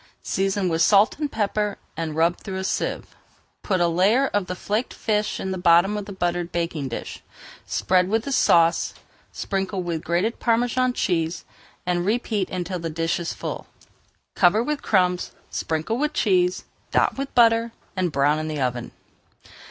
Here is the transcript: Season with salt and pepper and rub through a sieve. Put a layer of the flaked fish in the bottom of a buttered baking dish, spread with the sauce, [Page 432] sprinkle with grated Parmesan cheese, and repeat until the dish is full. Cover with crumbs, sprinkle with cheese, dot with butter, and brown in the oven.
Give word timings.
Season 0.23 0.67
with 0.67 0.81
salt 0.81 1.19
and 1.19 1.31
pepper 1.31 1.77
and 1.95 2.15
rub 2.15 2.37
through 2.39 2.57
a 2.57 2.63
sieve. 2.63 3.15
Put 3.61 3.79
a 3.79 3.87
layer 3.87 4.25
of 4.29 4.47
the 4.47 4.55
flaked 4.55 4.95
fish 4.95 5.39
in 5.39 5.51
the 5.51 5.59
bottom 5.59 5.95
of 5.95 6.09
a 6.09 6.11
buttered 6.11 6.51
baking 6.51 6.87
dish, 6.87 7.21
spread 7.67 8.09
with 8.09 8.23
the 8.23 8.31
sauce, 8.31 8.93
[Page 8.93 9.01
432] 9.31 9.39
sprinkle 9.39 9.83
with 9.83 10.03
grated 10.03 10.39
Parmesan 10.39 10.93
cheese, 10.93 11.45
and 11.85 12.03
repeat 12.03 12.49
until 12.49 12.79
the 12.79 12.89
dish 12.89 13.19
is 13.19 13.33
full. 13.35 13.67
Cover 14.33 14.63
with 14.63 14.81
crumbs, 14.81 15.33
sprinkle 15.51 15.99
with 15.99 16.13
cheese, 16.13 16.63
dot 16.89 17.15
with 17.19 17.35
butter, 17.35 17.71
and 17.95 18.11
brown 18.11 18.39
in 18.39 18.47
the 18.47 18.59
oven. 18.59 18.93